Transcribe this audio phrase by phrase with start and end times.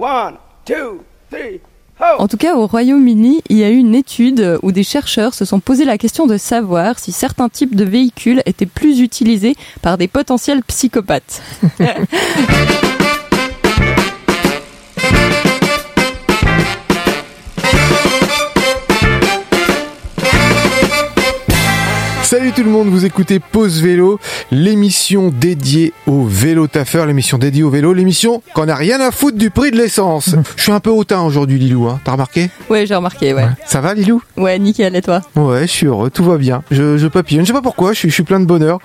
[0.00, 1.60] One, two, three,
[2.18, 5.44] En tout cas, au Royaume-Uni, il y a eu une étude où des chercheurs se
[5.44, 9.98] sont posé la question de savoir si certains types de véhicules étaient plus utilisés par
[9.98, 11.42] des potentiels psychopathes.
[22.50, 24.18] Salut tout le monde, vous écoutez Pause Vélo,
[24.50, 29.38] l'émission dédiée au vélo taffeur, l'émission dédiée au vélo, l'émission qu'on a rien à foutre
[29.38, 30.34] du prix de l'essence.
[30.56, 32.00] Je suis un peu hautain aujourd'hui Lilou, hein.
[32.04, 32.50] t'as remarqué?
[32.68, 33.46] Ouais, j'ai remarqué, ouais.
[33.66, 34.20] Ça va Lilou?
[34.36, 35.20] Ouais, nickel, et toi?
[35.36, 36.64] Ouais, je suis heureux, tout va bien.
[36.72, 38.80] Je, je papillonne, je sais pas pourquoi, je suis, je suis plein de bonheur.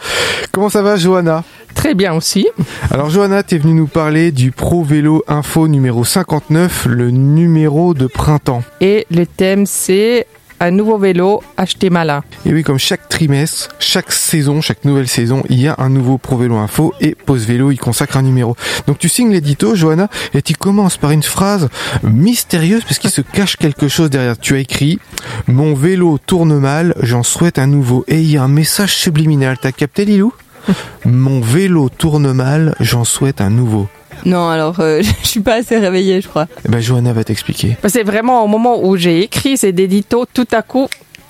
[0.52, 1.44] Comment ça va Johanna?
[1.74, 2.48] Très bien aussi.
[2.92, 8.06] Alors Johanna, t'es venue nous parler du Pro Vélo Info numéro 59, le numéro de
[8.06, 8.62] printemps.
[8.80, 10.28] Et le thème c'est
[10.60, 12.24] un nouveau vélo acheté malin.
[12.46, 16.18] Et oui, comme chaque trimestre, chaque saison, chaque nouvelle saison, il y a un nouveau
[16.18, 18.56] Pro Vélo Info et Pause Vélo, il consacre un numéro.
[18.88, 21.70] Donc tu signes l'édito, Johanna, et tu commences par une phrase
[22.04, 24.38] mystérieuse parce qu'il se cache quelque chose derrière.
[24.38, 25.00] Tu as écrit
[25.48, 28.06] «Mon vélo tourne mal, j'en souhaite un nouveau».
[28.08, 29.58] Et il y a un message subliminal.
[29.62, 30.34] T'as capté, Lilou
[31.06, 33.88] Mon vélo tourne mal, j'en souhaite un nouveau.
[34.26, 36.48] Non, alors euh, je suis pas assez réveillée, je crois.
[36.66, 37.78] Eh ben, Johanna va t'expliquer.
[37.88, 40.88] C'est vraiment au moment où j'ai écrit cet édito, tout à coup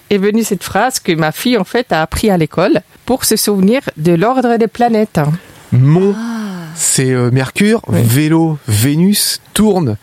[0.09, 3.35] est venue cette phrase que ma fille en fait a appris à l'école pour se
[3.35, 5.19] souvenir de l'ordre des planètes.
[5.71, 6.15] Mon,
[6.75, 9.97] c'est euh, Mercure, vélo, Vénus, tourne.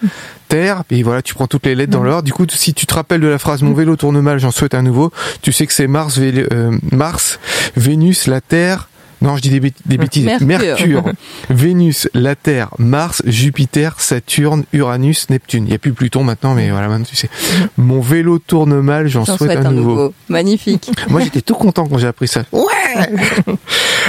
[0.48, 2.25] Terre, et voilà, tu prends toutes les lettres dans l'ordre.
[2.25, 4.75] Du coup, si tu te rappelles de la phrase Mon vélo tourne mal, j'en souhaite
[4.75, 7.39] un nouveau, tu sais que c'est Mars, Vél- euh, Mars,
[7.77, 8.89] Vénus, la Terre.
[9.23, 10.28] Non, je dis des, bêt- des bêtises.
[10.41, 11.05] Mercure.
[11.51, 15.64] Vénus, la Terre, Mars, Jupiter, Saturne, Uranus, Neptune.
[15.67, 17.31] Il n'y a plus Pluton maintenant, mais voilà, maintenant tu sais.
[17.77, 20.12] Mon vélo tourne mal, j'en souhaite, un nouveau.
[20.29, 20.91] Magnifique.
[21.09, 22.42] Moi, j'étais tout content quand j'ai appris ça.
[22.53, 22.67] Ouais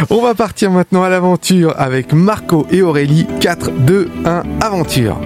[0.10, 3.28] On va partir maintenant à l'aventure avec Marco et Aurélie.
[3.40, 5.20] 4, 2, 1, aventure.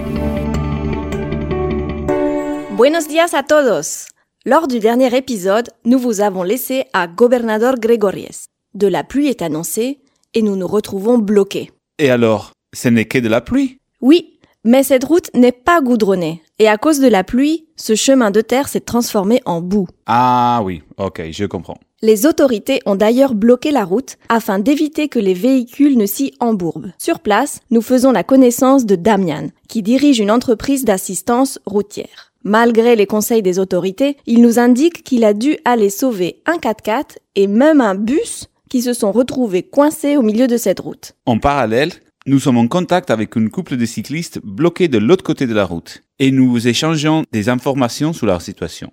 [2.76, 4.06] Buenos días a todos.
[4.46, 8.47] Lors du dernier épisode, nous vous avons laissé à Gobernador Gregoriez.
[8.74, 10.00] De la pluie est annoncée
[10.34, 11.70] et nous nous retrouvons bloqués.
[11.98, 13.78] Et alors, ce n'est que de la pluie?
[14.00, 18.30] Oui, mais cette route n'est pas goudronnée et à cause de la pluie, ce chemin
[18.30, 19.86] de terre s'est transformé en boue.
[20.06, 21.78] Ah oui, ok, je comprends.
[22.02, 26.92] Les autorités ont d'ailleurs bloqué la route afin d'éviter que les véhicules ne s'y embourbent.
[26.98, 32.32] Sur place, nous faisons la connaissance de Damian, qui dirige une entreprise d'assistance routière.
[32.44, 37.16] Malgré les conseils des autorités, il nous indique qu'il a dû aller sauver un 4x4
[37.34, 41.14] et même un bus qui se sont retrouvés coincés au milieu de cette route.
[41.26, 41.92] En parallèle,
[42.26, 45.64] nous sommes en contact avec une couple de cyclistes bloqués de l'autre côté de la
[45.64, 48.90] route et nous échangeons des informations sur leur situation.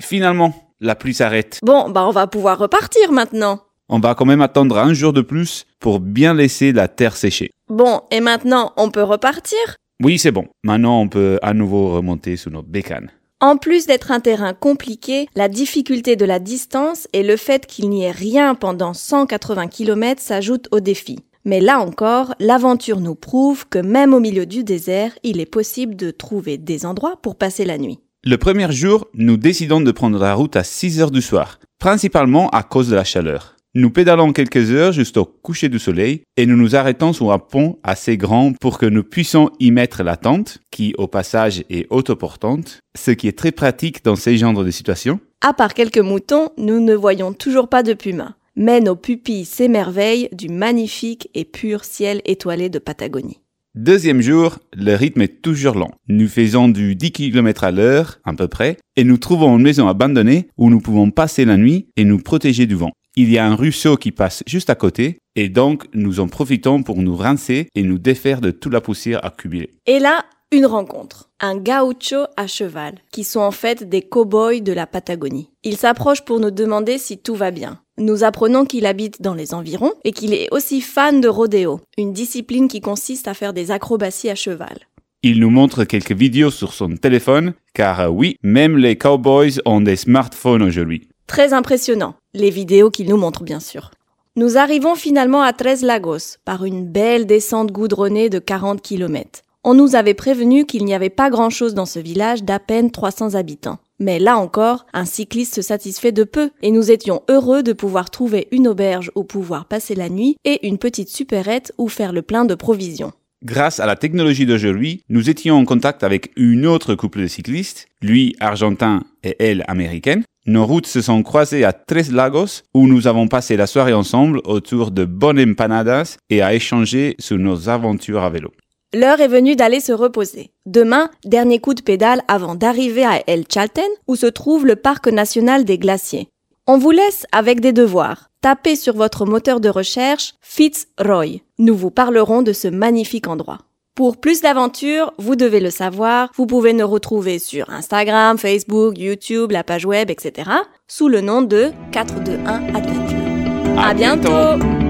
[0.00, 1.58] Finalement, la pluie s'arrête.
[1.62, 3.60] Bon, bah on va pouvoir repartir maintenant.
[3.88, 7.50] On va quand même attendre un jour de plus pour bien laisser la terre sécher.
[7.68, 9.58] Bon, et maintenant on peut repartir?
[10.00, 10.46] Oui, c'est bon.
[10.62, 13.10] Maintenant, on peut à nouveau remonter sur nos bécanes.
[13.40, 17.88] En plus d'être un terrain compliqué, la difficulté de la distance et le fait qu'il
[17.88, 21.20] n'y ait rien pendant 180 km s'ajoutent au défi.
[21.44, 25.94] Mais là encore, l'aventure nous prouve que même au milieu du désert, il est possible
[25.94, 28.00] de trouver des endroits pour passer la nuit.
[28.24, 32.48] Le premier jour, nous décidons de prendre la route à 6 heures du soir, principalement
[32.50, 33.54] à cause de la chaleur.
[33.74, 37.78] Nous pédalons quelques heures jusqu'au coucher du soleil et nous nous arrêtons sur un pont
[37.82, 42.80] assez grand pour que nous puissions y mettre la tente, qui au passage est autoportante,
[42.96, 45.20] ce qui est très pratique dans ces genres de situations.
[45.42, 48.36] À part quelques moutons, nous ne voyons toujours pas de pumas.
[48.56, 53.38] Mais nos pupilles s'émerveillent du magnifique et pur ciel étoilé de Patagonie.
[53.74, 55.90] Deuxième jour, le rythme est toujours lent.
[56.08, 59.86] Nous faisons du 10 km à l'heure, à peu près, et nous trouvons une maison
[59.86, 62.92] abandonnée où nous pouvons passer la nuit et nous protéger du vent.
[63.20, 66.84] Il y a un ruisseau qui passe juste à côté, et donc nous en profitons
[66.84, 69.74] pour nous rincer et nous défaire de toute la poussière accumulée.
[69.86, 71.28] Et là, une rencontre.
[71.40, 75.50] Un gaucho à cheval, qui sont en fait des cow-boys de la Patagonie.
[75.64, 77.80] Il s'approche pour nous demander si tout va bien.
[77.98, 82.12] Nous apprenons qu'il habite dans les environs et qu'il est aussi fan de rodéo, une
[82.12, 84.78] discipline qui consiste à faire des acrobaties à cheval.
[85.24, 89.96] Il nous montre quelques vidéos sur son téléphone, car oui, même les cowboys ont des
[89.96, 91.08] smartphones aujourd'hui.
[91.28, 93.90] Très impressionnant, les vidéos qu'il nous montre bien sûr.
[94.34, 99.42] Nous arrivons finalement à Tres Lagos par une belle descente goudronnée de 40 km.
[99.62, 103.34] On nous avait prévenu qu'il n'y avait pas grand-chose dans ce village d'à peine 300
[103.34, 103.78] habitants.
[103.98, 108.10] Mais là encore, un cycliste se satisfait de peu et nous étions heureux de pouvoir
[108.10, 112.22] trouver une auberge où pouvoir passer la nuit et une petite supérette où faire le
[112.22, 113.12] plein de provisions.
[113.44, 117.86] Grâce à la technologie d'aujourd'hui, nous étions en contact avec une autre couple de cyclistes,
[118.00, 120.24] lui argentin et elle américaine.
[120.48, 124.40] Nos routes se sont croisées à Tres Lagos où nous avons passé la soirée ensemble
[124.46, 128.50] autour de bonnes empanadas et à échanger sur nos aventures à vélo.
[128.94, 130.52] L'heure est venue d'aller se reposer.
[130.64, 135.08] Demain, dernier coup de pédale avant d'arriver à El Chalten, où se trouve le parc
[135.08, 136.28] national des glaciers.
[136.66, 138.30] On vous laisse avec des devoirs.
[138.40, 141.42] Tapez sur votre moteur de recherche Fitzroy.
[141.58, 143.58] Nous vous parlerons de ce magnifique endroit.
[143.98, 149.50] Pour plus d'aventures, vous devez le savoir, vous pouvez nous retrouver sur Instagram, Facebook, YouTube,
[149.50, 150.48] la page web, etc.
[150.86, 153.76] sous le nom de 421 Adventure.
[153.76, 154.87] À, bientôt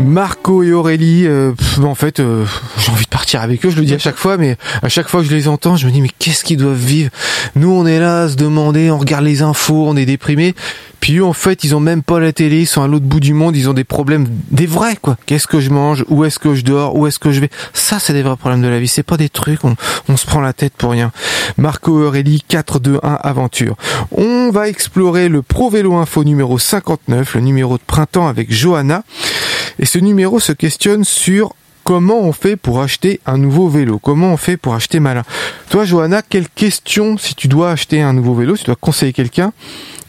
[0.00, 1.52] Marco et Aurélie, euh,
[1.82, 2.44] en fait, euh,
[2.78, 5.08] j'ai envie de partir avec eux, je le dis à chaque fois, mais à chaque
[5.08, 7.10] fois que je les entends, je me dis, mais qu'est-ce qu'ils doivent vivre?
[7.54, 10.54] Nous, on est là à se demander, on regarde les infos, on est déprimés.
[11.00, 13.20] Puis eux, en fait, ils ont même pas la télé, ils sont à l'autre bout
[13.20, 15.16] du monde, ils ont des problèmes, des vrais, quoi.
[15.26, 16.04] Qu'est-ce que je mange?
[16.08, 16.96] Où est-ce que je dors?
[16.96, 17.50] Où est-ce que je vais?
[17.72, 18.88] Ça, c'est des vrais problèmes de la vie.
[18.88, 19.76] C'est pas des trucs, on,
[20.08, 21.10] on se prend la tête pour rien.
[21.56, 23.76] Marco et Aurélie, 4, 2, 1, aventure.
[24.12, 29.02] On va explorer le Pro Vélo Info numéro 59, le numéro de printemps avec Johanna.
[29.80, 31.54] Et ce numéro se questionne sur
[31.84, 35.22] comment on fait pour acheter un nouveau vélo Comment on fait pour acheter malin
[35.70, 39.14] Toi, Johanna, quelle question, si tu dois acheter un nouveau vélo, si tu dois conseiller
[39.14, 39.54] quelqu'un,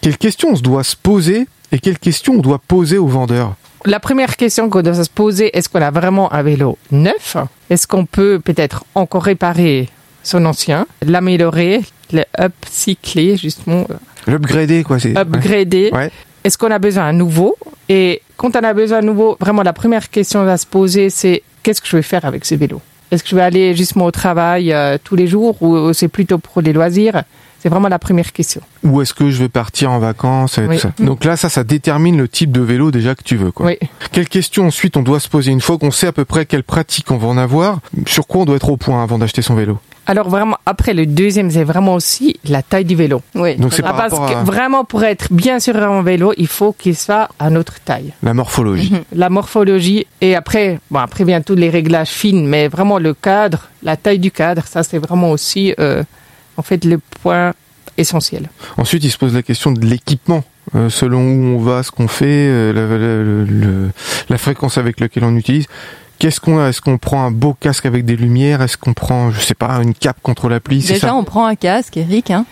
[0.02, 3.56] quelles questions on se doit se poser et quelles questions on doit poser au vendeur?
[3.86, 7.38] La première question qu'on doit se poser, est-ce qu'on a vraiment un vélo neuf?
[7.70, 9.88] Est-ce qu'on peut peut-être encore réparer
[10.22, 11.82] son ancien, l'améliorer,
[12.12, 13.88] le upcycler, justement,
[14.28, 15.00] L'upgrader, quoi.
[15.00, 16.12] C'est upgrader Ouais.
[16.44, 17.56] Est-ce qu'on a besoin d'un nouveau
[17.90, 21.44] Et quand on a besoin d'un nouveau, vraiment la première question à se poser, c'est
[21.64, 22.82] qu'est-ce que je vais faire avec ce vélo?
[23.12, 26.38] Est-ce que je vais aller justement au travail euh, tous les jours ou c'est plutôt
[26.38, 27.24] pour les loisirs?
[27.62, 28.62] C'est vraiment la première question.
[28.84, 30.76] Où est-ce que je vais partir en vacances et Oui.
[30.78, 30.92] tout ça.
[31.00, 33.68] Donc là, ça, ça détermine le type de vélo déjà que tu veux, quoi.
[33.68, 33.78] Oui.
[34.12, 36.64] Quelles questions ensuite on doit se poser une fois qu'on sait à peu près quelle
[36.64, 39.54] pratique on va en avoir Sur quoi on doit être au point avant d'acheter son
[39.56, 39.78] vélo?
[40.08, 43.22] Alors vraiment, après le deuxième, c'est vraiment aussi la taille du vélo.
[43.36, 43.56] Oui.
[43.58, 46.48] Donc c'est Ah, par parce rapport que vraiment, pour être bien sur un vélo, il
[46.48, 48.12] faut qu'il soit à notre taille.
[48.24, 48.92] la morphologie.
[49.14, 53.70] La morphologie et après, bon, après vient tous les réglages fines, mais vraiment le cadre,
[53.84, 56.04] la taille du cadre, ça c'est vraiment aussi euh,
[56.58, 57.54] en fait le point
[57.98, 58.50] essentiel.
[58.78, 60.44] Ensuite, il se pose la question de l'équipement.
[60.76, 63.90] Euh, selon où on va, ce qu'on fait, euh,
[64.30, 65.66] la, fréquence avec laquelle on utilise.
[66.22, 66.68] Qu'est-ce qu'on a?
[66.70, 68.62] Est-ce qu'on prend un beau casque avec des lumières?
[68.62, 70.78] Est-ce qu'on prend, je sais pas, une cape contre la pluie?
[70.78, 72.30] Déjà, ça on prend un casque, Eric.
[72.30, 72.46] Hein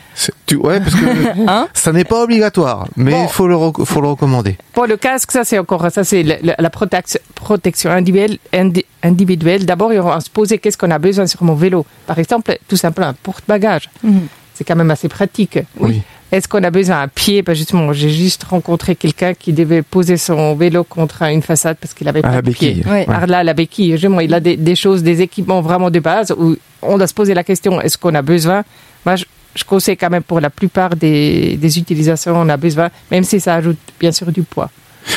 [0.47, 1.05] tu- Ouais, parce que
[1.47, 1.67] Hein?
[1.75, 3.27] ça n'est pas obligatoire, mais il Bon.
[3.27, 4.57] faut le faut le recommander.
[4.73, 8.39] Pour le casque, ça c'est encore ça c'est la protection, protection individuelle.
[8.53, 9.67] indi- individuelle.
[9.67, 11.85] D'abord, on va se poser qu'est-ce qu'on a besoin sur mon vélo?
[12.07, 13.87] Par exemple, tout simplement un porte-bagages.
[14.03, 14.27] Mhm.
[14.55, 15.59] C'est quand même assez pratique.
[15.79, 16.01] Oui.
[16.31, 17.41] Est-ce qu'on a besoin d'un pied?
[17.41, 21.93] Parce justement, j'ai juste rencontré quelqu'un qui devait poser son vélo contre une façade parce
[21.93, 22.73] qu'il avait À pas la de pied.
[22.75, 22.91] béquille.
[22.91, 23.05] Ouais.
[23.09, 26.31] Alors là, la béquille, justement, il a des, des choses, des équipements vraiment de base
[26.37, 28.63] où on doit se poser la question est-ce qu'on a besoin?
[29.05, 32.89] Moi, je, je conseille quand même pour la plupart des, des utilisations, on a besoin,
[33.09, 34.69] même si ça ajoute bien sûr du poids.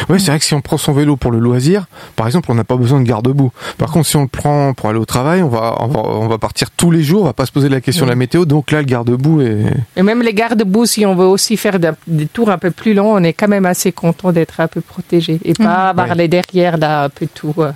[0.08, 1.86] Ouais, c'est vrai que si on prend son vélo pour le loisir,
[2.16, 3.52] par exemple, on n'a pas besoin de garde-boue.
[3.78, 6.28] Par contre, si on le prend pour aller au travail, on va, on va, on
[6.28, 8.44] va partir tous les jours, on va pas se poser la question de la météo,
[8.44, 9.64] donc là, le garde-boue est...
[9.96, 13.14] Et même les garde-boue, si on veut aussi faire des tours un peu plus longs,
[13.14, 16.14] on est quand même assez content d'être un peu protégé et pas avoir Ouais.
[16.16, 17.70] les derrière là un peu tout euh,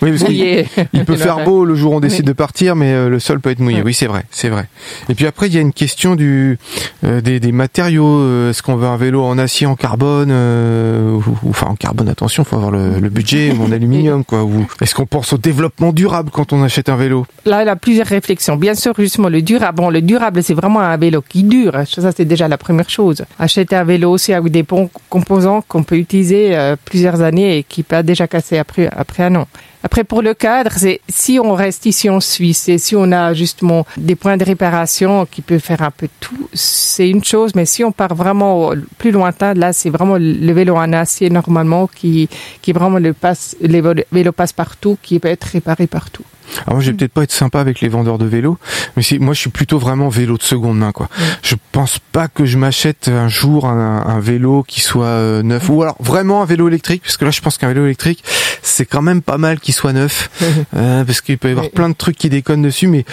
[0.00, 0.66] Oui, parce qu'il mouillé.
[0.92, 2.26] il peut faire beau le jour où on décide Oui.
[2.26, 3.78] de partir, mais euh, le sol peut être mouillé.
[3.78, 3.82] Oui.
[3.86, 4.66] Oui, c'est vrai, c'est vrai.
[5.08, 6.58] Et puis après, il y a une question du
[7.04, 8.06] euh, des, des matériaux.
[8.20, 11.74] Euh, Est-ce qu'on veut un vélo en acier, en carbone, euh, ou, ou- enfin en
[11.76, 14.44] carbone Attention, faut avoir le, le budget ou en aluminium, quoi.
[14.44, 17.26] Ou est-ce qu'on pense au développement durable quand on achète un vélo?
[17.44, 18.56] Là, il y a plusieurs réflexions.
[18.56, 19.76] Bien sûr, justement, le durable.
[19.76, 21.72] Bon, le durable, c'est vraiment un vélo qui dure.
[21.86, 23.24] Ça, c'est déjà la première chose.
[23.38, 27.62] Acheter un vélo aussi avec des bons composants qu'on peut utiliser euh, plusieurs années et
[27.62, 29.46] qui peut déjà casser après, après un an.
[29.84, 33.34] Après, pour le cadre, c'est si on reste ici en Suisse et si on a
[33.34, 37.54] justement des points de réparation qui peuvent faire un peu tout, c'est une chose.
[37.54, 41.88] Mais si on part vraiment plus lointain, là, c'est vraiment le vélo en acier normalement
[41.88, 42.28] qui,
[42.62, 46.24] qui vraiment le passe, les vélos passent partout, qui peut être réparé partout.
[46.66, 48.58] Alors moi, je vais peut-être pas être sympa avec les vendeurs de vélos,
[48.96, 51.08] mais c'est moi, je suis plutôt vraiment vélo de seconde main, quoi.
[51.42, 55.68] Je pense pas que je m'achète un jour un, un vélo qui soit euh, neuf,
[55.70, 58.22] ou alors vraiment un vélo électrique, parce que là, je pense qu'un vélo électrique,
[58.60, 60.30] c'est quand même pas mal qu'il soit neuf,
[60.76, 63.04] euh, parce qu'il peut y avoir plein de trucs qui déconnent dessus, mais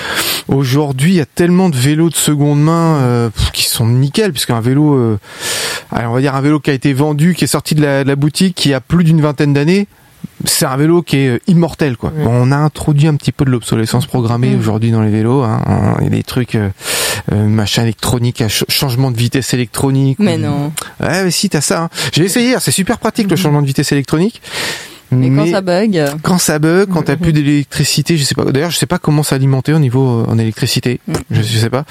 [0.48, 4.60] aujourd'hui, il y a tellement de vélos de seconde main euh, qui sont nickel, puisqu'un
[4.60, 5.20] vélo, euh,
[5.92, 8.04] allez, on va dire un vélo qui a été vendu, qui est sorti de la,
[8.04, 9.88] de la boutique, qui a plus d'une vingtaine d'années.
[10.46, 12.12] C'est un vélo qui est euh, immortel, quoi.
[12.16, 12.24] Oui.
[12.24, 14.60] Bon, on a introduit un petit peu de l'obsolescence programmée Mm.
[14.60, 15.44] aujourd'hui dans les vélos.
[15.44, 15.62] hein.
[15.66, 16.70] Hein, Il y a des trucs, euh,
[17.32, 20.18] machin électronique, à ch- changement de vitesse électronique.
[20.20, 20.74] Mais ou- non.
[21.02, 21.84] Ouais, mais si, t'as ça.
[21.84, 21.90] hein.
[22.14, 24.42] J'ai essayé, c'est super pratique le changement de vitesse électronique.
[25.12, 28.46] Mais quand ça bug, quand ça bug, quand t'as plus d'électricité, je sais pas.
[28.46, 31.00] D'ailleurs, je sais pas comment s'alimenter au niveau euh, en électricité.
[31.08, 31.14] Mm.
[31.32, 31.86] Je, je sais pas.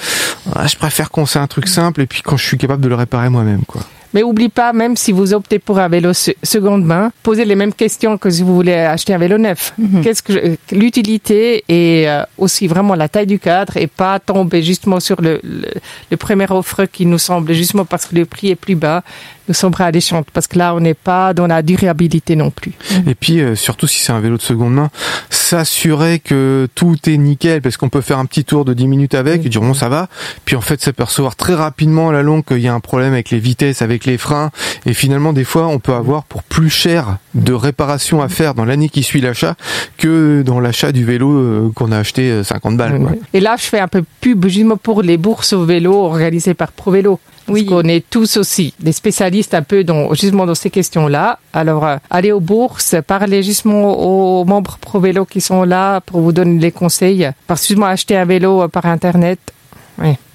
[0.55, 2.89] Ah, je préfère qu'on sait un truc simple et puis quand je suis capable de
[2.89, 3.83] le réparer moi-même, quoi.
[4.15, 7.55] Mais oublie pas, même si vous optez pour un vélo se- seconde main, posez les
[7.55, 9.75] mêmes questions que si vous voulez acheter un vélo neuf.
[10.03, 15.01] Qu'est-ce que l'utilité et euh, aussi vraiment la taille du cadre et pas tomber justement
[15.01, 15.69] sur le, le,
[16.11, 19.03] le premier offre qui nous semble justement parce que le prix est plus bas
[19.49, 22.73] nous semble alléchante parce que là on n'est pas dans la durabilité non plus.
[23.07, 24.91] Et puis euh, surtout si c'est un vélo de seconde main,
[25.31, 29.15] s'assurer que tout est nickel parce qu'on peut faire un petit tour de 10 minutes
[29.15, 30.09] avec et dire bon ça va,
[30.45, 33.31] puis en fait s'apercevoir très rapidement à la longue qu'il y a un problème avec
[33.31, 34.51] les vitesses, avec les freins
[34.87, 38.65] et finalement des fois on peut avoir pour plus cher de réparation à faire dans
[38.65, 39.55] l'année qui suit l'achat
[39.97, 42.99] que dans l'achat du vélo euh, qu'on a acheté euh, 50 balles.
[43.01, 43.13] quoi.
[43.33, 46.73] Et là, je fais un peu pub justement pour les bourses au vélo organisées par
[46.73, 47.19] ProVélo.
[47.47, 47.67] Parce Oui.
[47.67, 51.39] qu'on est tous aussi des spécialistes un peu dans, justement dans ces questions-là.
[51.55, 56.33] Alors, euh, allez aux bourses, parlez justement aux membres ProVélo qui sont là pour vous
[56.33, 57.31] donner les conseils.
[57.47, 59.39] Parce que justement, acheter un vélo euh, par Internet,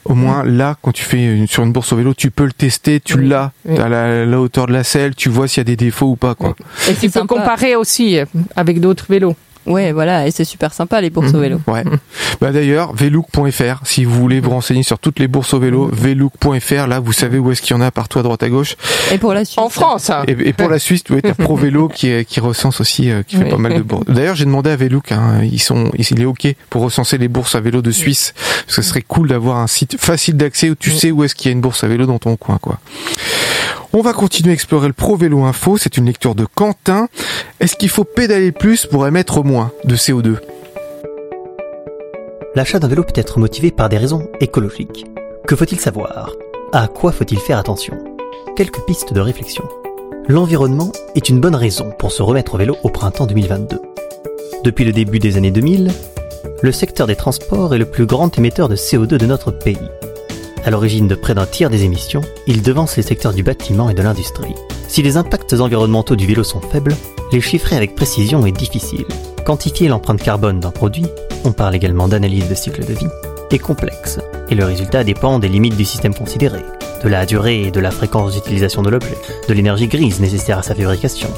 [0.05, 2.51] Au moins là, quand tu fais une- sur une bourse au vélo, tu peux le
[2.51, 3.27] tester, tu Oui.
[3.29, 3.77] l'as Oui.
[3.79, 6.15] à la, la hauteur de la selle, tu vois s'il y a des défauts ou
[6.15, 6.55] pas quoi.
[6.89, 7.35] et tu peux sympa.
[7.35, 8.17] comparer aussi
[8.55, 9.35] avec d'autres vélos.
[9.65, 11.35] Ouais, voilà, et c'est super sympa les bourses Mhm.
[11.35, 11.61] au vélo.
[11.67, 11.83] Ouais.
[12.41, 16.87] Bah d'ailleurs, velook.fr, si vous voulez vous renseigner sur toutes les bourses au vélo, velook.fr,
[16.87, 18.75] là vous savez où est-ce qu'il y en a partout à droite à gauche.
[19.11, 19.57] Et pour la Suisse.
[19.57, 20.23] En France, hein.
[20.27, 23.23] Et, et pour la Suisse, tu as Pro Vélo qui, est- qui recense aussi, euh,
[23.23, 23.49] qui fait Oui.
[23.51, 24.05] pas mal de bourses.
[24.07, 27.55] D'ailleurs, j'ai demandé à Velook, hein, ils sont, il est ok pour recenser les bourses
[27.55, 28.33] à vélo de Suisse.
[28.67, 31.49] Ce serait cool d'avoir un site facile d'accès où tu sais où est-ce qu'il y
[31.49, 32.79] a une bourse à vélo dans ton coin, quoi.
[33.95, 35.77] On va continuer à explorer le Pro Vélo Info.
[35.77, 37.09] C'est une lecture de Quentin.
[37.59, 40.37] Est-ce qu'il faut pédaler plus pour émettre moins de CO2
[42.55, 45.05] L'achat d'un vélo peut être motivé par des raisons écologiques.
[45.45, 46.31] Que faut-il savoir?
[46.71, 47.93] À quoi faut-il faire attention?
[48.55, 49.63] Quelques pistes de réflexion.
[50.27, 53.79] L'environnement est une bonne raison pour se remettre au vélo au printemps 2022.
[54.63, 55.91] Depuis le début des années 2000,
[56.63, 59.77] le secteur des transports est le plus grand émetteur de CO2 de notre pays.
[60.65, 63.93] À l'origine de près d'un tiers des émissions, il devance les secteurs du bâtiment et
[63.93, 64.55] de l'industrie.
[64.87, 66.95] Si les impacts environnementaux du vélo sont faibles,
[67.31, 69.05] les chiffrer avec précision est difficile.
[69.45, 71.05] Quantifier l'empreinte carbone d'un produit,
[71.43, 73.07] on parle également d'analyse de cycle de vie,
[73.51, 76.59] est complexe, et le résultat dépend des limites du système considéré,
[77.03, 79.17] de la durée et de la fréquence d'utilisation de l'objet,
[79.47, 81.29] de l'énergie grise nécessaire à sa fabrication,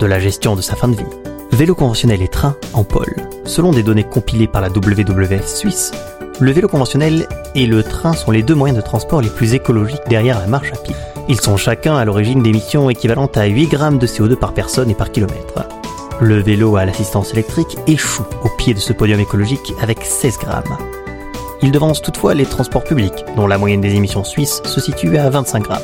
[0.00, 1.04] de la gestion de sa fin de vie.
[1.52, 3.14] Vélo conventionnel et train en pôle.
[3.44, 5.92] Selon des données compilées par la WWF suisse,
[6.40, 10.02] le vélo conventionnel et le train sont les deux moyens de transport les plus écologiques
[10.08, 10.94] derrière la marche à pied.
[11.28, 14.94] Ils sont chacun à l'origine d'émissions équivalentes à 8 grammes de CO2 par personne et
[14.94, 15.66] par kilomètre.
[16.20, 20.76] Le vélo à l'assistance électrique échoue au pied de ce podium écologique avec 16 grammes.
[21.62, 25.30] Il devance toutefois les transports publics, dont la moyenne des émissions suisses se situe à
[25.30, 25.82] 25 grammes.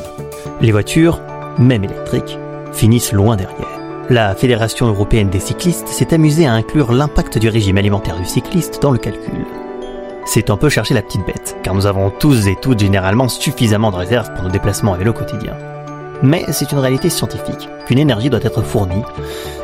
[0.61, 1.21] Les voitures,
[1.59, 2.39] même électriques,
[2.73, 3.81] finissent loin derrière.
[4.11, 8.83] La Fédération européenne des cyclistes s'est amusée à inclure l'impact du régime alimentaire du cycliste
[8.83, 9.47] dans le calcul.
[10.25, 13.91] C'est un peu chercher la petite bête, car nous avons tous et toutes généralement suffisamment
[13.91, 15.55] de réserves pour nos déplacements à vélo quotidien.
[16.23, 19.03] Mais c'est une réalité scientifique, qu'une énergie doit être fournie,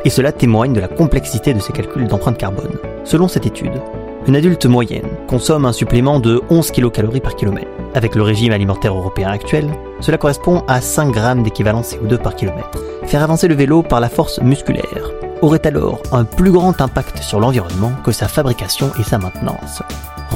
[0.05, 2.79] et cela témoigne de la complexité de ces calculs d'empreinte carbone.
[3.05, 3.83] Selon cette étude,
[4.27, 7.69] une adulte moyenne consomme un supplément de 11 kcal par kilomètre.
[7.95, 9.71] Avec le régime alimentaire européen actuel,
[10.01, 12.83] cela correspond à 5 grammes d'équivalent CO2 par kilomètre.
[13.05, 17.39] Faire avancer le vélo par la force musculaire aurait alors un plus grand impact sur
[17.39, 19.83] l'environnement que sa fabrication et sa maintenance.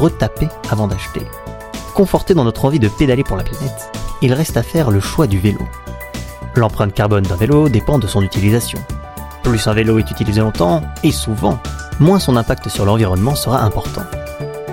[0.01, 1.21] Retaper avant d'acheter.
[1.95, 3.93] Conforté dans notre envie de pédaler pour la planète,
[4.23, 5.61] il reste à faire le choix du vélo.
[6.55, 8.79] L'empreinte carbone d'un vélo dépend de son utilisation.
[9.43, 11.59] Plus un vélo est utilisé longtemps, et souvent,
[11.99, 14.05] moins son impact sur l'environnement sera important.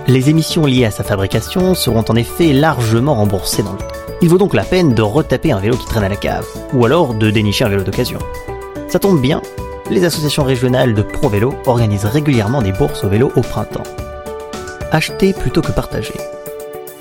[0.08, 3.86] Les émissions liées à sa fabrication seront en effet largement remboursées dans le temps.
[4.22, 6.86] Il vaut donc la peine de retaper un vélo qui traîne à la cave, ou
[6.86, 8.20] alors de dénicher un vélo d'occasion.
[8.88, 9.42] Ça tombe bien,
[9.92, 13.84] les associations régionales de Pro Vélo organisent régulièrement des bourses au vélo au printemps.
[14.92, 16.14] Acheter plutôt que partager.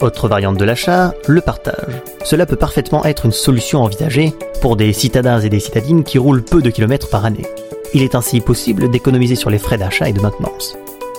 [0.00, 2.02] Autre variante de l'achat, le partage.
[2.24, 6.42] Cela peut parfaitement être une solution envisagée pour des citadins et des citadines qui roulent
[6.42, 7.46] peu de kilomètres par année.
[7.94, 10.76] Il est ainsi possible d'économiser sur les frais d'achat et de maintenance.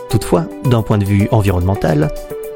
[0.10, 2.10] Toutefois, d'un point de vue environnemental,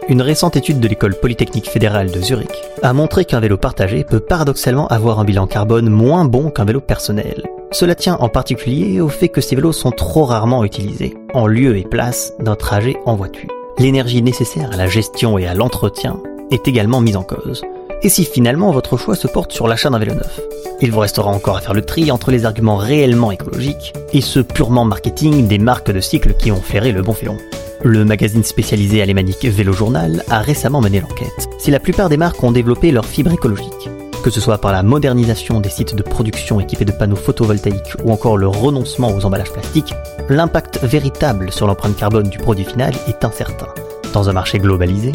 [0.10, 2.52] une récente étude de l'école polytechnique fédérale de Zurich
[2.84, 6.82] a montré qu'un vélo partagé peut paradoxalement avoir un bilan carbone moins bon qu'un vélo
[6.82, 7.44] personnel.
[7.72, 11.78] Cela tient en particulier au fait que ces vélos sont trop rarement utilisés, en lieu
[11.78, 13.61] et place d'un trajet en voiture.
[13.78, 16.20] L'énergie nécessaire à la gestion et à l'entretien
[16.52, 17.64] est également mise en cause.
[18.04, 20.40] Et si finalement votre choix se porte sur l'achat d'un vélo neuf?
[20.82, 24.44] Il vous restera encore à faire le tri entre les arguments réellement écologiques et ceux
[24.44, 27.38] purement marketing des marques de cycles qui ont flairé le bon filon.
[27.84, 31.50] Le magazine spécialisé alémanique Vélo Journal a récemment mené l'enquête.
[31.58, 33.90] Si la plupart des marques ont développé leur fibre écologique,
[34.22, 38.12] que ce soit par la modernisation des sites de production équipés de panneaux photovoltaïques ou
[38.12, 39.94] encore le renoncement aux emballages plastiques,
[40.30, 43.68] l'impact véritable sur l'empreinte carbone du produit final est incertain.
[44.14, 45.12] Dans un marché globalisé,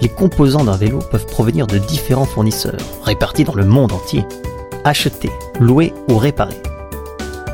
[0.00, 4.24] les composants d'un vélo peuvent provenir de différents fournisseurs, répartis dans le monde entier.
[4.84, 6.60] acheter, louer ou réparer.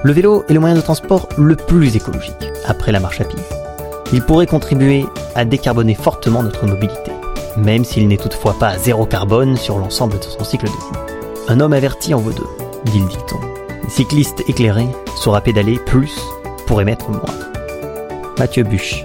[0.04, 3.38] Le vélo est le moyen de transport le plus écologique, après la marche à pied.
[4.12, 7.11] Il pourrait contribuer à décarboner fortement notre mobilité,
[7.56, 11.12] même s'il n'est toutefois pas à zéro carbone sur l'ensemble de son cycle de vie.
[11.48, 12.46] Un homme averti en vaut deux,
[12.86, 13.40] dit le dicton.
[13.84, 16.12] Un cycliste éclairé saura pédaler plus
[16.66, 17.22] pour émettre moins.
[18.38, 19.04] Mathieu Buche.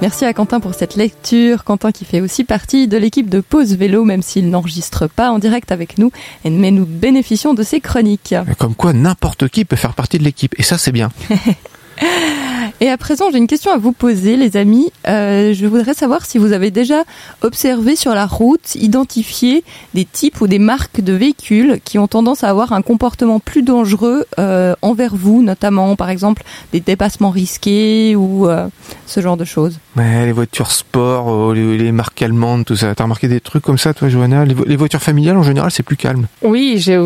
[0.00, 1.64] Merci à Quentin pour cette lecture.
[1.64, 5.40] Quentin qui fait aussi partie de l'équipe de Pause Vélo, même s'il n'enregistre pas en
[5.40, 6.12] direct avec nous,
[6.44, 8.34] mais nous bénéficions de ses chroniques.
[8.58, 10.54] Comme quoi, n'importe qui peut faire partie de l'équipe.
[10.56, 11.10] Et ça, c'est bien.
[12.80, 14.92] Et à présent, j'ai une question à vous poser, les amis.
[15.08, 17.02] Euh, je voudrais savoir si vous avez déjà
[17.42, 22.44] observé sur la route, identifié des types ou des marques de véhicules qui ont tendance
[22.44, 28.14] à avoir un comportement plus dangereux euh, envers vous, notamment par exemple des dépassements risqués
[28.14, 28.68] ou euh,
[29.06, 29.78] ce genre de choses.
[29.96, 32.94] Ouais, les voitures sport, les, les marques allemandes, tout ça.
[32.94, 34.44] T'as remarqué des trucs comme ça, toi, Johanna?
[34.44, 36.26] Les, vo- les voitures familiales, en général, c'est plus calme.
[36.42, 36.96] Oui, j'ai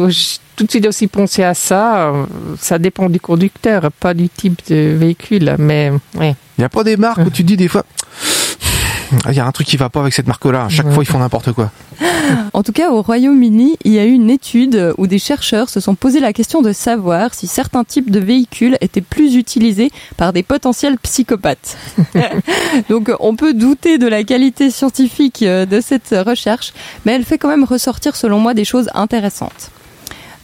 [0.57, 2.09] tout de suite aussi pensé à ça.
[2.11, 2.25] Euh,
[2.59, 5.57] Ça dépend du conducteur, pas du type de véhicule.
[5.59, 6.35] Mais ouais.
[6.59, 7.85] Il n'y a pas des marques où tu dis des fois,
[9.29, 10.65] il y a un truc qui va pas avec cette marque-là.
[10.65, 10.93] À chaque Ouais.
[10.95, 11.71] fois, ils font n'importe quoi.
[12.55, 15.81] En tout cas, au Royaume-Uni, il y a eu une étude où des chercheurs se
[15.81, 20.33] sont posé la question de savoir si certains types de véhicules étaient plus utilisés par
[20.33, 21.77] des potentiels psychopathes.
[22.89, 26.73] Donc, on peut douter de la qualité scientifique euh, de cette recherche,
[27.05, 29.71] mais elle fait quand même ressortir, selon moi, des choses intéressantes.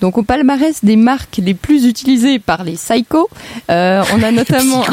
[0.01, 3.29] Donc au palmarès des marques les plus utilisées par les psychos,
[3.71, 4.85] euh, on a notamment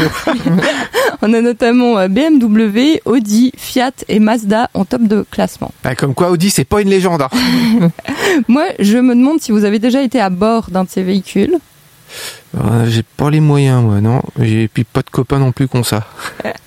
[1.22, 5.72] on a notamment euh, BMW, Audi, Fiat et Mazda en top de classement.
[5.84, 7.22] Ah, Comme quoi, Audi, c'est pas une légende.
[7.22, 7.30] hein.
[8.48, 11.58] Moi, je me demande si vous avez déjà été à bord d'un de ces véhicules.
[12.58, 14.22] Euh, J'ai pas les moyens, moi, non.
[14.42, 16.06] Et puis pas de copains non plus qu'on ça.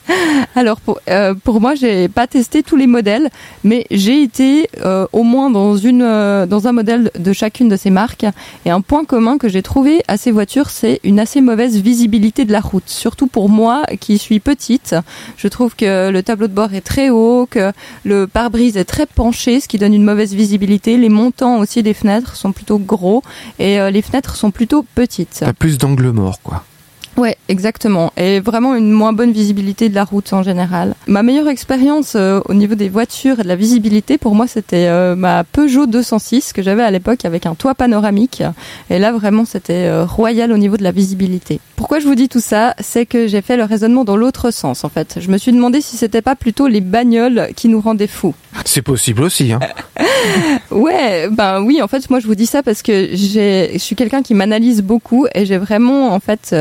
[0.55, 3.31] Alors pour euh, pour moi, j'ai pas testé tous les modèles,
[3.65, 7.77] mais j'ai été euh, au moins dans une euh, dans un modèle de chacune de
[7.77, 8.27] ces marques.
[8.65, 12.45] Et un point commun que j'ai trouvé à ces voitures, c'est une assez mauvaise visibilité
[12.45, 12.89] de la route.
[12.89, 14.95] Surtout pour moi, qui suis petite,
[15.37, 17.73] je trouve que le tableau de bord est très haut, que
[18.05, 20.97] le pare-brise est très penché, ce qui donne une mauvaise visibilité.
[20.97, 23.23] Les montants aussi des fenêtres sont plutôt gros
[23.59, 25.39] et euh, les fenêtres sont plutôt petites.
[25.41, 26.65] T'as plus d'angle mort, quoi.
[27.19, 28.13] Ouais, exactement.
[28.17, 30.95] Et vraiment une moins bonne visibilité de la route en général.
[31.09, 34.87] Ma meilleure expérience euh, au niveau des voitures et de la visibilité, pour moi, c'était
[34.87, 38.45] euh, ma Peugeot 206 que j'avais à l'époque avec un toit panoramique.
[38.89, 41.59] Et là, vraiment, c'était euh, royal au niveau de la visibilité.
[41.75, 42.77] Pourquoi je vous dis tout ça?
[42.79, 45.19] C'est que j'ai fait le raisonnement dans l'autre sens, en fait.
[45.21, 48.35] Je me suis demandé si c'était pas plutôt les bagnoles qui nous rendaient fous.
[48.65, 49.59] C'est possible aussi, hein.
[50.71, 54.23] Ouais, ben oui, en fait, moi je vous dis ça parce que je suis quelqu'un
[54.23, 56.55] qui m'analyse beaucoup et j'ai vraiment en fait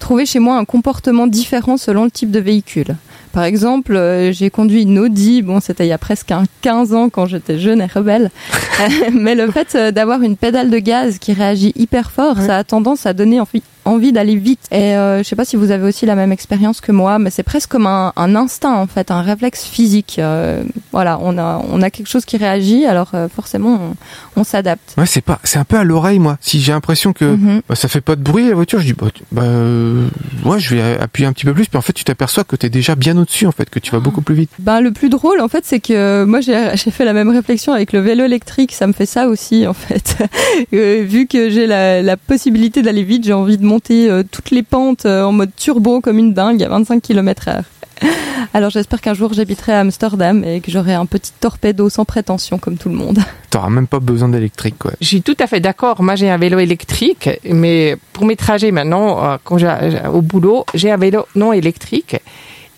[0.00, 2.96] euh, trouvé chez moi un comportement différent selon le type de véhicule.
[3.32, 6.94] Par exemple, euh, j'ai conduit une Audi, bon c'était il y a presque un 15
[6.94, 8.30] ans quand j'étais jeune et rebelle,
[9.12, 12.64] mais le fait euh, d'avoir une pédale de gaz qui réagit hyper fort, ça a
[12.64, 14.60] tendance à donner envie, envie d'aller vite.
[14.70, 17.30] Et euh, je sais pas si vous avez aussi la même expérience que moi, mais
[17.30, 20.16] c'est presque comme un, un instinct en fait, un réflexe physique.
[20.18, 23.78] Euh, voilà, on a, on a quelque chose qui réagit, alors euh, forcément
[24.36, 24.94] on, on s'adapte.
[24.96, 26.38] Ouais, c'est pas, c'est un peu à l'oreille, moi.
[26.40, 27.62] Si j'ai l'impression que Mhm.
[27.68, 30.06] bah, ça fait pas de bruit la voiture, je dis bah, tu- bah euh,
[30.44, 32.68] ouais, je vais appuyer un petit peu plus, puis en fait tu t'aperçois que t'es
[32.70, 34.50] déjà bien au-dessus, en fait, que tu vas beaucoup plus vite.
[34.58, 37.92] Ben, le plus drôle, en fait, c'est que moi, j'ai fait la même réflexion avec
[37.92, 38.72] le vélo électrique.
[38.72, 40.16] Ça me fait ça aussi, en fait.
[40.72, 44.62] Vu que j'ai la, la possibilité d'aller vite, j'ai envie de monter euh, toutes les
[44.62, 47.64] pentes euh, en mode turbo comme une dingue à 25 km heure.
[48.54, 52.58] Alors, j'espère qu'un jour, j'habiterai à Amsterdam et que j'aurai un petit torpedo sans prétention
[52.58, 53.18] comme tout le monde.
[53.50, 54.92] T'auras même pas besoin d'électrique, quoi.
[55.00, 56.02] Je suis tout à fait d'accord.
[56.02, 59.68] Moi, j'ai un vélo électrique, mais pour mes trajets maintenant, euh, quand j'ai
[60.12, 62.16] au boulot, j'ai un vélo non électrique.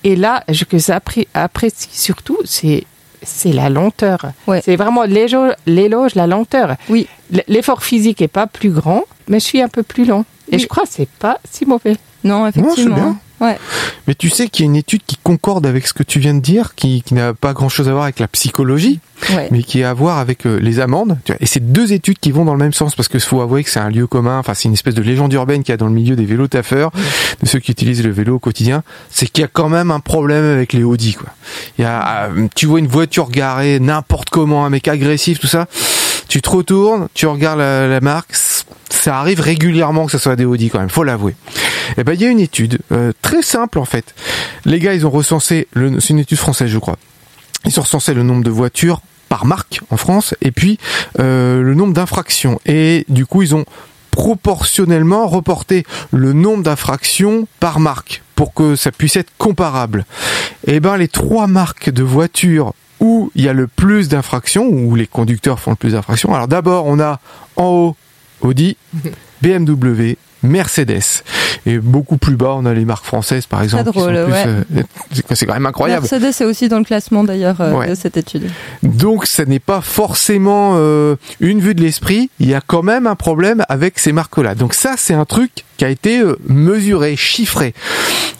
[0.05, 2.85] Et là, ce que j'apprécie surtout, c'est
[3.25, 4.33] c'est la lenteur.
[4.49, 4.61] Ouais.
[4.65, 6.75] C'est vraiment l'élo- l'éloge, la lenteur.
[6.89, 7.07] Oui.
[7.47, 10.25] L'effort physique est pas plus grand, mais je suis un peu plus lent.
[10.53, 10.63] Et Oui.
[10.63, 11.97] je crois que c'est pas si mauvais.
[12.25, 13.17] Non, effectivement.
[13.41, 13.59] Ouais.
[14.07, 16.33] Mais tu sais qu'il y a une étude qui concorde avec ce que tu viens
[16.35, 19.01] de dire, qui, qui n'a pas grand-chose à voir avec la psychologie,
[19.35, 19.49] Ouais.
[19.51, 21.19] mais qui a à voir avec euh, les amendes.
[21.41, 23.71] Et c'est deux études qui vont dans le même sens, parce que faut avouer que
[23.71, 25.87] c'est un lieu commun, enfin c'est une espèce de légende urbaine qu'il y a dans
[25.87, 26.93] le milieu des vélos taffeurs,
[27.43, 30.01] de ceux qui utilisent le vélo au quotidien, c'est qu'il y a quand même un
[30.01, 31.15] problème avec les Audi.
[31.15, 31.31] Quoi.
[31.79, 35.49] Il y a, euh, tu vois une voiture garée n'importe comment, un mec agressif, tout
[35.49, 35.67] ça,
[36.29, 38.35] tu te retournes, tu regardes la, la marque,
[38.91, 41.35] ça arrive régulièrement que ce soit des Audi quand même, faut l'avouer.
[41.97, 44.15] Eh ben, il y a une étude euh, très simple en fait.
[44.65, 46.97] Les gars, ils ont recensé, c'est une étude française, je crois.
[47.65, 50.79] Ils ont recensé le nombre de voitures par marque en France et puis
[51.19, 52.61] euh, le nombre d'infractions.
[52.67, 53.65] Et du coup, ils ont
[54.11, 60.05] proportionnellement reporté le nombre d'infractions par marque pour que ça puisse être comparable.
[60.67, 64.95] Et ben, les trois marques de voitures où il y a le plus d'infractions, où
[64.95, 66.35] les conducteurs font le plus d'infractions.
[66.35, 67.19] Alors d'abord, on a
[67.57, 67.97] en haut
[68.43, 68.77] Audi,
[69.43, 71.23] BMW, Mercedes.
[71.67, 73.85] Et beaucoup plus bas, on a les marques françaises, par exemple.
[73.85, 74.45] drôle, ouais.
[74.47, 74.63] euh,
[75.35, 76.03] c'est- quand même incroyable.
[76.11, 77.89] Mercedes est aussi dans le classement d'ailleurs euh, Ouais.
[77.91, 78.51] de cette étude.
[78.83, 82.31] Donc, ce n'est pas forcément euh, une vue de l'esprit.
[82.41, 84.57] Il y a quand même un problème avec ces marques-là.
[84.57, 87.75] Donc ça, c'est un truc qui a été mesuré, chiffré.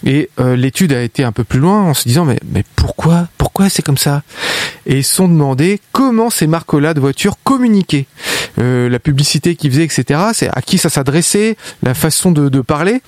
[0.05, 3.69] Et l'étude a été un peu plus loin en se disant mais, mais pourquoi pourquoi
[3.69, 4.23] c'est comme ça?
[4.85, 8.05] Et ils se sont demandé comment ces marques-là de voitures communiquaient.
[8.59, 10.19] Euh, la publicité qu'ils faisaient, etc.
[10.33, 13.01] C'est à qui ça s'adressait, la façon de, de parler.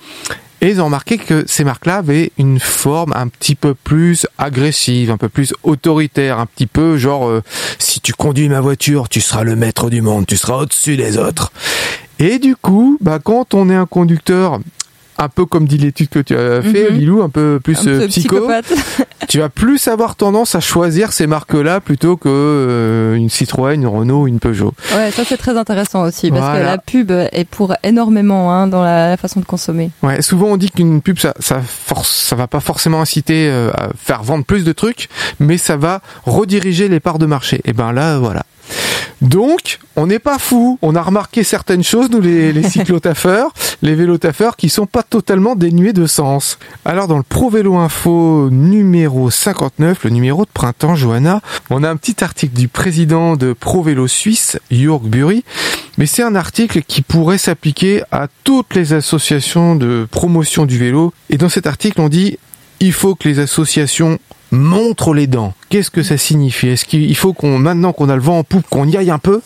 [0.60, 5.10] Et ils ont remarqué que ces marques-là avaient une forme un petit peu plus agressive,
[5.10, 7.42] un peu plus autoritaire, un petit peu genre euh,
[7.78, 11.18] si tu conduis ma voiture, tu seras le maître du monde, tu seras au-dessus des
[11.18, 11.52] autres.
[12.18, 14.60] Et du coup, bah quand on est un conducteur
[15.18, 16.96] un peu comme dit l'étude que tu as fait, Mhm.
[16.98, 18.72] Lilou, un peu plus Un euh, peu psycho, psychopathe.
[19.28, 23.86] tu vas plus avoir tendance à choisir ces marques-là plutôt que euh, une Citroën, une
[23.86, 24.72] Renault, une Peugeot.
[24.94, 26.60] Ouais, ça c'est très intéressant aussi parce Voilà.
[26.60, 29.90] que la pub est pour énormément hein, dans la, la façon de consommer.
[30.02, 33.70] Ouais, souvent on dit qu'une pub ça ça force ça va pas forcément inciter euh,
[33.72, 35.08] à faire vendre plus de trucs,
[35.40, 37.60] mais ça va rediriger les parts de marché.
[37.64, 38.44] Et ben là voilà.
[39.22, 40.78] Donc, on n'est pas fou.
[40.82, 42.62] On a remarqué certaines choses, nous les, les
[43.82, 46.58] les vélotaffeurs, qui sont pas totalement dénués de sens.
[46.84, 51.90] Alors, dans le Pro Vélo Info numéro 59, le numéro de printemps, Johanna, on a
[51.90, 55.44] un petit article du président de Pro Vélo Suisse, Jörg Bury,
[55.98, 61.12] mais c'est un article qui pourrait s'appliquer à toutes les associations de promotion du vélo.
[61.30, 62.38] Et dans cet article, on dit
[62.80, 64.18] il faut que les associations
[64.50, 65.54] montrent les dents.
[65.68, 66.68] Qu'est-ce que ça signifie?
[66.68, 69.18] Est-ce qu'il faut qu'on, maintenant qu'on a le vent en poupe, qu'on y aille un
[69.18, 69.40] peu?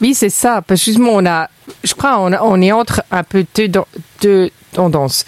[0.00, 0.62] Oui, c'est ça.
[0.62, 1.48] Parce que justement, on a,
[1.82, 3.46] je crois, on, on est entre un peu
[4.22, 5.24] deux tendances.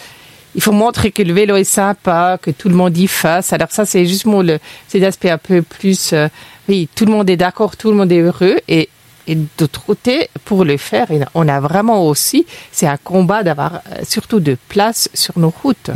[0.55, 3.53] Il faut montrer que le vélo est sympa, que tout le monde y fasse.
[3.53, 6.27] Alors ça, c'est justement le, c'est l'aspect un peu plus, euh,
[6.67, 8.57] oui, tout le monde est d'accord, tout le monde est heureux.
[8.67, 8.89] Et,
[9.27, 14.01] et d'autre côté, pour le faire, on a vraiment aussi, c'est un combat d'avoir euh,
[14.07, 15.91] surtout de place sur nos routes.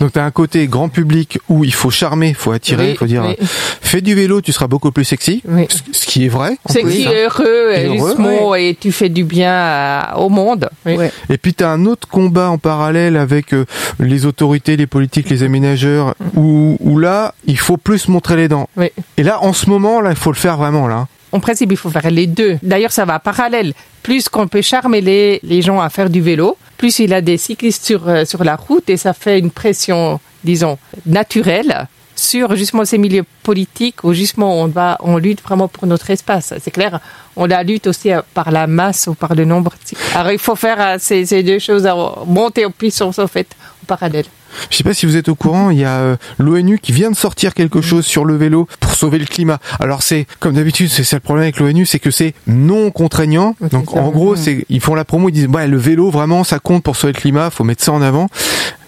[0.00, 2.90] Donc tu as un côté grand public où il faut charmer, il faut attirer, il
[2.92, 3.36] Oui, faut dire oui.
[3.80, 5.42] fais du vélo, tu seras beaucoup plus sexy.
[5.46, 5.66] Oui.
[5.92, 6.56] Ce qui est vrai.
[6.66, 7.10] C'est plus, hein.
[7.10, 10.68] est heureux, Et heureux, justement, et tu fais du bien à- au monde.
[10.86, 13.64] Et puis tu as un autre combat en parallèle avec euh,
[13.98, 18.68] les autorités, les politiques, les aménageurs, où, où là, il faut plus montrer les dents.
[18.76, 18.90] Oui.
[19.16, 21.08] Et là, en ce moment, là, il faut le faire vraiment, là.
[21.32, 22.58] En principe, il faut faire les deux.
[22.62, 23.72] D'ailleurs, ça va parallèle.
[24.02, 27.36] Plus qu'on peut charmer les, les gens à faire du vélo, plus il a des
[27.36, 32.84] cyclistes sur, euh, sur la route et ça fait une pression, disons, naturelle sur justement
[32.84, 36.52] ces milieux politiques où justement on va on lutte vraiment pour notre espace.
[36.60, 37.00] C'est clair,
[37.36, 39.72] on la lutte aussi euh, par la masse ou par le nombre.
[40.14, 41.88] Alors il faut faire euh, ces, ces deux choses,
[42.26, 43.48] monter en puissance en fait
[43.82, 44.26] en parallèle.
[44.70, 47.10] Je sais pas si vous êtes au courant, il y a euh, l'ONU qui vient
[47.10, 49.58] de sortir quelque chose sur le vélo pour sauver le climat.
[49.78, 53.54] Alors c'est comme d'habitude, c'est ça le problème avec l'ONU, c'est que c'est non contraignant.
[53.70, 56.58] Donc en gros, c'est ils font la promo, ils disent ouais, le vélo vraiment ça
[56.58, 58.28] compte pour sauver le climat, faut mettre ça en avant.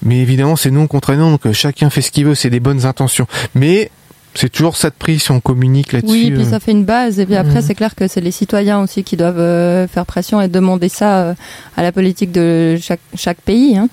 [0.04, 2.86] Mais évidemment, c'est non contraignant, donc euh, chacun fait ce qu'il veut, c'est des bonnes
[2.86, 3.26] intentions.
[3.54, 3.90] Mais
[4.34, 6.12] c'est toujours ça de prix si on communique là-dessus.
[6.12, 6.50] Oui, puis euh.
[6.50, 7.18] ça fait une base.
[7.20, 7.62] Et puis après, Mhm.
[7.62, 11.18] c'est clair que c'est les citoyens aussi qui doivent euh, faire pression et demander ça
[11.20, 11.34] euh,
[11.76, 13.76] à la politique de chaque, chaque pays.
[13.76, 13.88] Hein.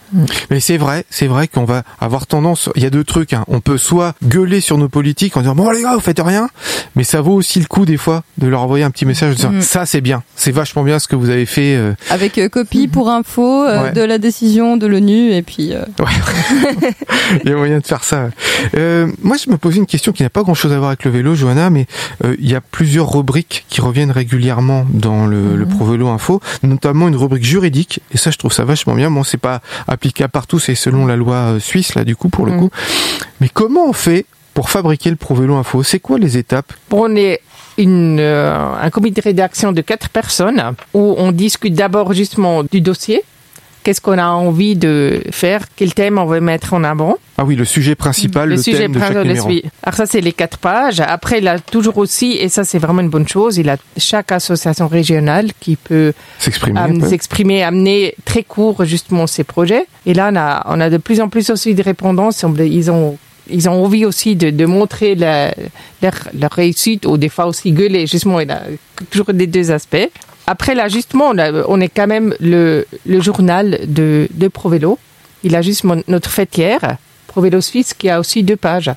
[0.50, 2.70] Mais c'est vrai, c'est vrai qu'on va avoir tendance.
[2.76, 3.34] Il y a deux trucs.
[3.34, 3.44] Hein.
[3.48, 6.50] On peut soit gueuler sur nos politiques en disant bon les gars, vous faites rien,
[6.96, 9.36] mais ça vaut aussi le coup des fois de leur envoyer un petit message en
[9.36, 9.62] disant Mhm.
[9.62, 11.76] ça c'est bien, c'est vachement bien ce que vous avez fait.
[11.76, 11.94] euh.
[12.10, 13.92] Avec copie pour info Ouais.
[13.94, 15.32] de la décision de l'ONU.
[15.34, 15.84] Et puis, euh,
[17.44, 18.30] Il y a moyen de faire ça.
[19.24, 21.36] Moi, je me posais une question qui n'a pas grand-chose à voir avec le vélo,
[21.36, 21.86] Johanna, mais
[22.24, 26.42] euh, il y a plusieurs rubriques qui reviennent régulièrement dans le, le Pro Vélo Info,
[26.64, 28.02] notamment une rubrique juridique.
[28.12, 29.10] Et ça, je trouve ça vachement bien.
[29.12, 32.46] Bon, c'est pas applicable partout, c'est selon la loi euh, suisse là, du coup, pour
[32.46, 32.60] le Mhm.
[32.60, 32.70] coup.
[33.42, 35.84] Mais comment on fait pour fabriquer le Pro Vélo Info?
[35.84, 36.74] C'est quoi les étapes?
[36.92, 37.42] On est
[37.78, 40.62] une, euh, un comité de rédaction de quatre personnes
[40.94, 43.24] où on discute d'abord justement du dossier.
[43.84, 45.66] Qu'est-ce qu'on a envie de faire?
[45.76, 47.18] Quel thème on veut mettre en avant?
[47.38, 49.50] Ah oui, le sujet principal, le, thème de chaque principal, numéro.
[49.84, 51.00] Alors ça, c'est les quatre pages.
[51.00, 54.32] Après, il a toujours aussi, et ça, c'est vraiment une bonne chose, il a chaque
[54.34, 57.00] association régionale qui peut S'exprimer.
[57.08, 59.86] s'exprimer, amener très court justement ses projets.
[60.06, 62.30] Et là, on a, on a de plus en plus aussi de répondants.
[62.60, 63.18] Ils ont,
[63.50, 65.54] ils ont envie aussi de, de montrer la,
[66.02, 68.08] leur, leur réussite ou des fois aussi gueuler.
[68.08, 68.64] Justement, il a
[69.10, 70.10] toujours des deux aspects.
[70.50, 71.32] Après, là, justement,
[71.68, 74.98] on, est quand même le, le journal de, de ProVélo.
[75.44, 78.92] Il a justement notre fêtière, ProVélo Suisse, qui a aussi deux pages.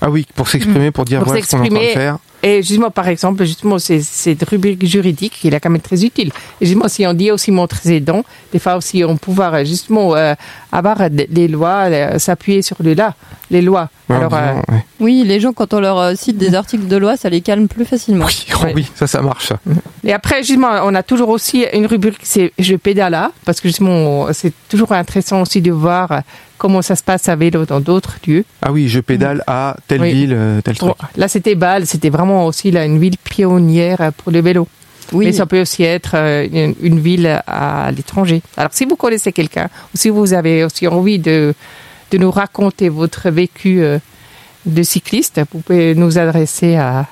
[0.00, 2.18] Ah oui, pour s'exprimer, pour dire Pour voilà ce qu'on est en train de faire.
[2.42, 6.30] Et justement, par exemple, justement, c'est cette rubrique juridique, il est quand même très utile.
[6.60, 8.22] Et justement, si on dit aussi montrer ses dons,
[8.52, 10.34] des fois aussi on pouvoir justement euh,
[10.70, 13.14] avoir des lois, euh, s'appuyer sur le là,
[13.50, 13.88] les lois.
[14.08, 14.84] Ouais, Alors, euh, ouais.
[15.00, 17.66] Oui, les gens, quand on leur euh, cite des articles de loi, ça les calme
[17.66, 18.26] plus facilement.
[18.26, 18.72] Oui, oh Ouais.
[18.76, 19.48] oui, ça, ça marche.
[19.48, 19.58] ça.
[20.04, 23.68] Et après, justement, on a toujours aussi une rubrique, c'est je pédale à, parce que
[23.68, 26.18] justement, c'est toujours intéressant aussi de voir euh,
[26.58, 28.44] comment ça se passe à vélo dans d'autres lieux.
[28.62, 30.12] Ah oui, je pédale à telle Oui.
[30.12, 30.92] ville, euh, tel truc.
[31.16, 34.66] Là, c'était Bâle, c'était vraiment aussi là, une ville pionnière pour le vélo.
[35.12, 35.26] Oui.
[35.26, 38.42] Mais ça peut aussi être euh, une, une ville à l'étranger.
[38.56, 41.54] Alors, si vous connaissez quelqu'un, ou si vous avez aussi envie de,
[42.10, 43.98] de nous raconter votre vécu euh,
[44.64, 47.06] de cycliste, vous pouvez nous adresser à,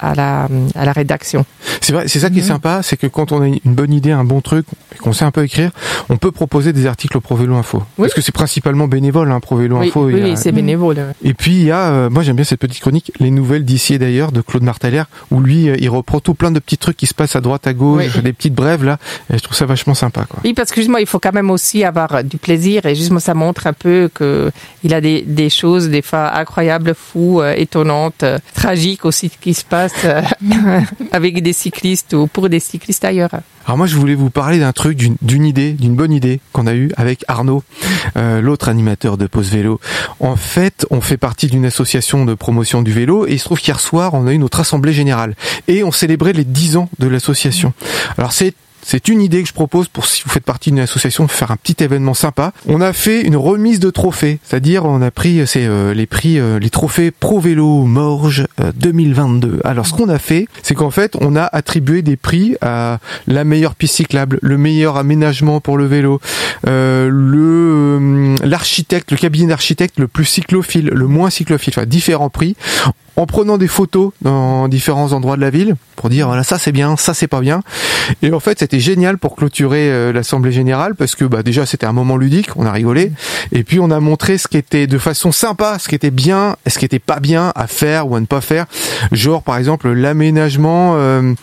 [0.00, 1.44] à, la, à la rédaction.
[1.80, 4.10] C'est vrai, c'est ça qui est sympa, c'est que quand on a une bonne idée,
[4.12, 5.70] un bon truc, et qu'on sait un peu écrire,
[6.08, 7.78] on peut proposer des articles au Pro Vélo Info.
[7.98, 8.06] Oui.
[8.08, 10.06] Parce que c'est principalement bénévole, hein, Pro Vélo Oui, Info.
[10.06, 11.14] oui, c'est bénévole.
[11.22, 13.94] Et puis il y a, euh, moi j'aime bien cette petite chronique, les nouvelles d'ici
[13.94, 16.96] et d'ailleurs de Claude Martalère, où lui euh, il reprend tout plein de petits trucs
[16.96, 18.98] qui se passent à droite à gauche, des petites brèves là,
[19.32, 20.40] et je trouve ça vachement sympa quoi.
[20.44, 23.20] Oui, parce que justement, il faut quand même aussi avoir euh, du plaisir et justement,
[23.20, 24.50] ça montre un peu que
[24.84, 29.64] il a des, des choses des fois incroyables, fous, euh, étonnantes, tragiques aussi qui se
[29.64, 30.22] passent euh,
[31.12, 33.30] avec des cyclistes ou pour des cyclistes ailleurs.
[33.66, 36.74] Alors moi je voulais vous parler d'un truc, d'une idée, d'une bonne idée qu'on a
[36.74, 37.62] eue avec Arnaud,
[38.16, 39.80] euh, l'autre animateur de Pause Vélo.
[40.20, 43.60] En fait, on fait partie d'une association de promotion du vélo et il se trouve
[43.60, 45.34] qu'hier soir on a eu notre assemblée générale
[45.66, 47.72] et on célébrait les 10 ans de l'association.
[48.16, 51.28] Alors c'est c'est une idée que je propose pour si vous faites partie d'une association
[51.28, 52.52] faire un petit événement sympa.
[52.66, 56.38] On a fait une remise de trophées, c'est-à-dire on a pris c'est euh, les prix
[56.38, 59.60] euh, les trophées Pro Vélo Morges euh, 2022.
[59.64, 63.44] Alors ce qu'on a fait, c'est qu'en fait on a attribué des prix à la
[63.44, 66.20] meilleure piste cyclable, le meilleur aménagement pour le vélo,
[66.66, 72.30] euh, le euh, l'architecte, le cabinet d'architecte le plus cyclophile, le moins cyclophile, enfin différents
[72.30, 72.56] prix
[73.18, 76.70] en prenant des photos dans différents endroits de la ville pour dire voilà ça c'est
[76.70, 77.62] bien, ça c'est pas bien.
[78.22, 81.86] Et en fait c'était génial pour clôturer euh, l'assemblée générale parce que bah déjà c'était
[81.86, 83.10] un moment ludique, on a rigolé
[83.50, 86.54] et puis on a montré ce qui était de façon sympa, ce qui était bien
[86.64, 88.66] et ce qui était pas bien à faire ou à ne pas faire.
[89.10, 91.34] Genre par exemple l'aménagement euh,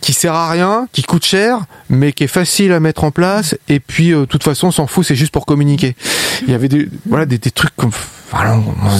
[0.00, 1.58] qui sert à rien, qui coûte cher,
[1.90, 3.56] mais qui est facile à mettre en place.
[3.68, 5.96] Et puis, euh, de toute façon, on s'en fout, c'est juste pour communiquer.
[6.42, 7.90] Il y avait des, voilà, des, des trucs comme,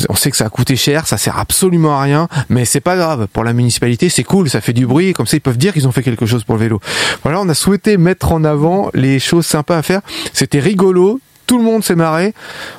[0.09, 2.97] on, sait que ça a coûté cher, ça sert absolument à rien, mais c'est pas
[2.97, 3.27] grave.
[3.33, 5.89] Pour la municipalité, c'est cool, ça fait du bruit, comme ça ils peuvent dire qu'ils
[5.89, 6.81] ont fait quelque chose pour le vélo.
[7.23, 10.01] Voilà, on a souhaité mettre en avant les choses sympas à faire.
[10.33, 11.21] C'était rigolo.
[11.47, 12.35] Tout le monde s'est marré.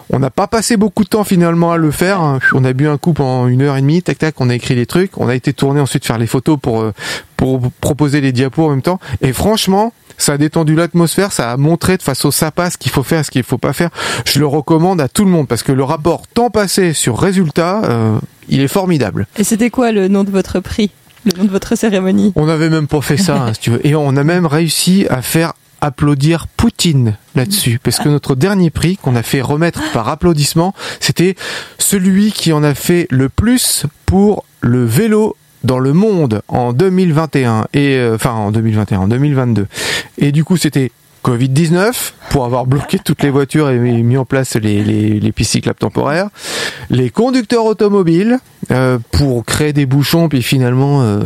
[0.09, 2.39] On n'a pas passé beaucoup de temps finalement à le faire.
[2.53, 4.01] On a bu un coup pendant une heure et demie.
[4.03, 5.17] Tac tac, on a écrit les trucs.
[5.17, 6.93] On a été tourné ensuite faire les photos pour euh,
[7.37, 8.99] pour proposer les diapos en même temps.
[9.21, 11.31] Et franchement, ça a détendu l'atmosphère.
[11.31, 13.89] Ça a montré de façon sympa ce qu'il faut faire, ce qu'il faut pas faire.
[14.25, 17.81] Je le recommande à tout le monde parce que le rapport temps passé sur résultat,
[17.85, 19.27] euh, il est formidable.
[19.37, 20.91] Et c'était quoi le nom de votre prix?
[21.25, 22.33] Le nom de votre cérémonie?
[22.35, 23.85] On n'avait même pas fait ça, hein, si tu veux.
[23.85, 27.79] Et on a même réussi à faire applaudir Poutine là-dessus.
[27.81, 31.35] Parce que notre dernier prix qu'on a fait remettre par applaudissement, c'était
[31.77, 37.67] celui qui en a fait le plus pour le vélo dans le monde en 2021
[37.73, 39.67] et euh, enfin en 2021 en 2022
[40.19, 40.91] et du coup c'était
[41.23, 45.53] Covid-19 pour avoir bloqué toutes les voitures et mis en place les, les, les pistes
[45.53, 46.29] cyclables temporaires,
[46.91, 48.37] les conducteurs automobiles
[48.69, 51.19] euh, pour créer des bouchons puis finalement euh,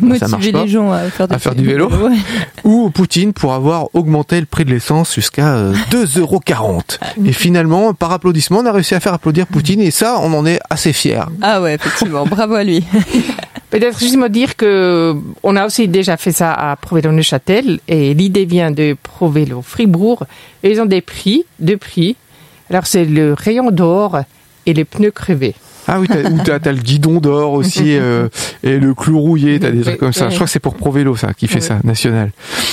[0.00, 1.88] bah, ça marche Motiver pas les gens à faire, À faire du vélo.
[2.02, 2.16] Ouais.
[2.64, 6.98] ou Poutine pour avoir augmenté le prix de l'essence jusqu'à euh, 2,40€.
[7.24, 10.44] Et finalement, par applaudissement, on a réussi à faire applaudir Poutine et ça, on en
[10.44, 11.22] est assez fiers.
[11.40, 12.84] Ah ouais, effectivement, bravo à lui.
[13.72, 18.12] Peut-être juste me dire que on a aussi déjà fait ça à Provélo Neuchâtel et
[18.12, 20.26] l'idée vient de Provélo Fribourg.
[20.62, 22.16] Et ils ont des prix, deux prix.
[22.68, 24.18] Alors c'est le rayon d'or
[24.66, 25.54] et les pneus crevés.
[25.88, 28.28] Ah oui, t'as, ou t'as, t'as le guidon d'or aussi euh,
[28.62, 30.28] et le clou rouillé, t'as des trucs comme ça.
[30.28, 32.30] Je crois que c'est pour Provélo ça qui fait ça, national.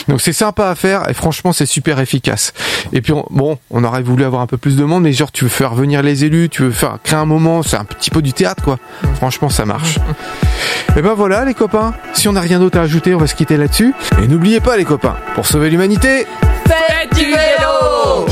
[0.08, 2.54] Donc c'est sympa à faire et franchement c'est super efficace.
[2.94, 5.32] Et puis on- bon, on aurait voulu avoir un peu plus de monde, mais genre
[5.32, 8.10] tu veux faire venir les élus, tu veux faire créer un moment, c'est un petit
[8.12, 8.78] peu du théâtre quoi.
[9.16, 9.98] Franchement ça marche.
[10.98, 13.36] Et ben voilà les copains, si on n'a rien d'autre à ajouter, on va se
[13.36, 13.94] quitter là-dessus.
[14.24, 16.26] Et n'oubliez pas les copains, pour sauver l'humanité,
[16.68, 18.26] Faites du vélo